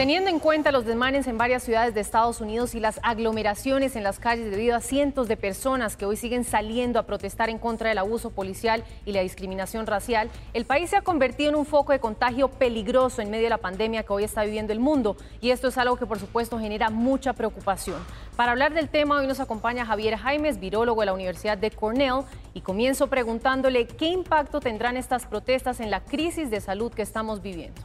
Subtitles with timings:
[0.00, 4.02] Teniendo en cuenta los desmanes en varias ciudades de Estados Unidos y las aglomeraciones en
[4.02, 7.90] las calles debido a cientos de personas que hoy siguen saliendo a protestar en contra
[7.90, 11.92] del abuso policial y la discriminación racial, el país se ha convertido en un foco
[11.92, 15.50] de contagio peligroso en medio de la pandemia que hoy está viviendo el mundo y
[15.50, 17.98] esto es algo que por supuesto genera mucha preocupación.
[18.36, 22.22] Para hablar del tema hoy nos acompaña Javier Jaimes, virólogo de la Universidad de Cornell
[22.54, 27.42] y comienzo preguntándole qué impacto tendrán estas protestas en la crisis de salud que estamos
[27.42, 27.82] viviendo.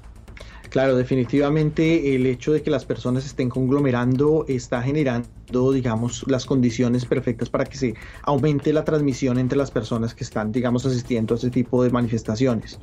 [0.75, 7.05] Claro, definitivamente el hecho de que las personas estén conglomerando está generando, digamos, las condiciones
[7.05, 7.93] perfectas para que se
[8.23, 12.77] aumente la transmisión entre las personas que están, digamos, asistiendo a ese tipo de manifestaciones.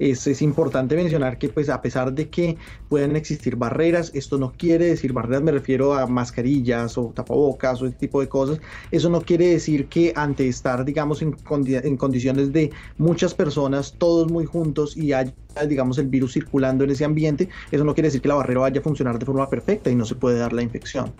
[0.00, 4.52] Es, es, importante mencionar que pues a pesar de que pueden existir barreras, esto no
[4.52, 9.08] quiere decir barreras, me refiero a mascarillas o tapabocas o ese tipo de cosas, eso
[9.08, 14.46] no quiere decir que ante estar digamos en, en condiciones de muchas personas, todos muy
[14.46, 15.32] juntos y haya
[15.64, 17.35] digamos el virus circulando en ese ambiente,
[17.70, 20.04] eso no quiere decir que la barrera vaya a funcionar de forma perfecta y no
[20.04, 21.12] se puede dar la infección.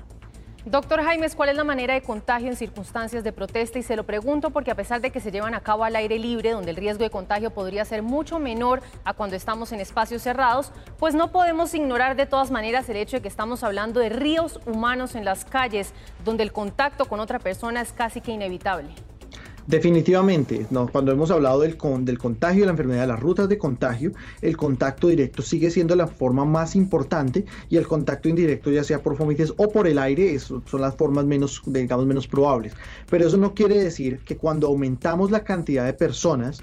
[0.68, 3.78] Doctor Jaimes, ¿cuál es la manera de contagio en circunstancias de protesta?
[3.78, 6.18] Y se lo pregunto porque a pesar de que se llevan a cabo al aire
[6.18, 10.22] libre, donde el riesgo de contagio podría ser mucho menor a cuando estamos en espacios
[10.22, 14.08] cerrados, pues no podemos ignorar de todas maneras el hecho de que estamos hablando de
[14.08, 15.92] ríos humanos en las calles,
[16.24, 18.88] donde el contacto con otra persona es casi que inevitable.
[19.66, 23.58] Definitivamente, no, cuando hemos hablado del, del contagio de la enfermedad, de las rutas de
[23.58, 28.84] contagio, el contacto directo sigue siendo la forma más importante y el contacto indirecto, ya
[28.84, 32.74] sea por fomites o por el aire, son las formas menos, digamos, menos probables.
[33.10, 36.60] Pero eso no quiere decir que cuando aumentamos la cantidad de personas,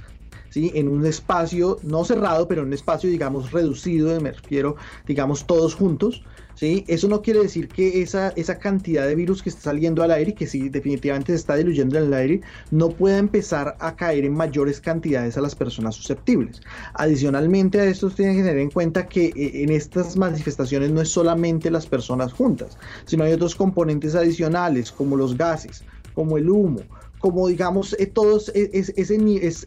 [0.50, 0.72] ¿Sí?
[0.76, 4.76] en un espacio no cerrado, pero en un espacio, digamos, reducido, me refiero,
[5.08, 6.24] digamos, todos juntos,
[6.56, 6.84] ¿sí?
[6.88, 10.32] Eso no quiere decir que esa, esa cantidad de virus que está saliendo al aire,
[10.32, 14.26] y que sí, definitivamente se está diluyendo en el aire, no pueda empezar a caer
[14.26, 16.62] en mayores cantidades a las personas susceptibles.
[16.94, 21.10] Adicionalmente a esto, tienen que tener en cuenta que eh, en estas manifestaciones no es
[21.10, 25.84] solamente las personas juntas, sino hay otros componentes adicionales como los gases,
[26.14, 26.82] como el humo,
[27.24, 28.70] como digamos, eh, todas e,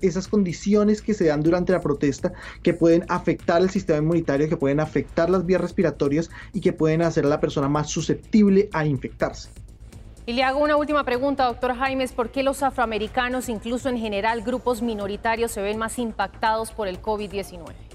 [0.02, 4.58] esas condiciones que se dan durante la protesta que pueden afectar el sistema inmunitario, que
[4.58, 8.84] pueden afectar las vías respiratorias y que pueden hacer a la persona más susceptible a
[8.84, 9.48] infectarse.
[10.26, 14.42] Y le hago una última pregunta, doctor Jaimes, ¿por qué los afroamericanos, incluso en general
[14.42, 17.85] grupos minoritarios, se ven más impactados por el COVID-19?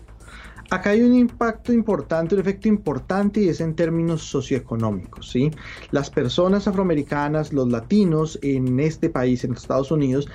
[0.71, 5.51] Acá hay un impacto importante, un efecto importante y es en términos socioeconómicos, ¿sí?
[5.91, 10.29] Las personas afroamericanas, los latinos en este país, en Estados Unidos,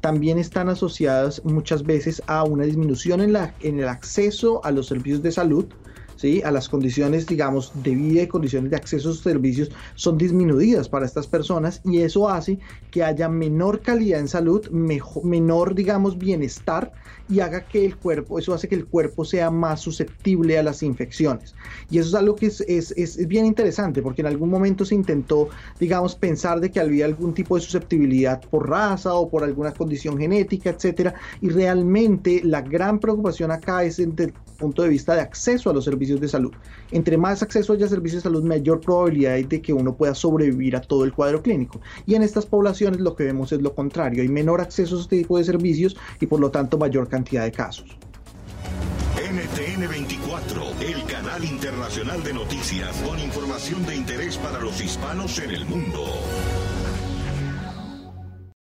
[0.00, 5.32] también están asociadas muchas veces a una disminución en, el acceso a los servicios de
[5.32, 5.66] salud,
[6.20, 6.42] ¿sí?
[6.42, 10.88] a las condiciones, digamos, de vida y condiciones de acceso a sus servicios son disminuidas
[10.88, 12.58] para estas personas y eso hace
[12.90, 16.92] que haya menor calidad en salud, menor, digamos, bienestar
[17.30, 20.82] y haga que el cuerpo, eso hace que el cuerpo sea más susceptible a las
[20.82, 21.54] infecciones.
[21.88, 24.96] Y eso es algo que es, es, es bien interesante porque en algún momento se
[24.96, 25.48] intentó,
[25.78, 30.18] digamos, pensar de que había algún tipo de susceptibilidad por raza o por alguna condición
[30.18, 34.12] genética, etcétera, y realmente la gran preocupación acá es el
[34.60, 36.52] punto de vista de acceso a los servicios de salud.
[36.92, 40.76] Entre más acceso haya servicios de salud, mayor probabilidad hay de que uno pueda sobrevivir
[40.76, 41.80] a todo el cuadro clínico.
[42.06, 45.18] Y en estas poblaciones lo que vemos es lo contrario, hay menor acceso a este
[45.18, 47.96] tipo de servicios y por lo tanto mayor cantidad de casos.
[49.16, 55.50] NTN 24, el canal internacional de noticias con información de interés para los hispanos en
[55.50, 56.04] el mundo.